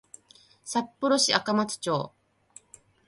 [0.65, 2.15] 札幌市赤松町